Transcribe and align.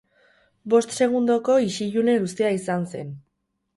Bost 0.73 0.95
segundoko 1.01 1.57
isilune 1.67 2.17
luzea 2.25 2.53
izan 2.59 2.93
zen. 2.97 3.13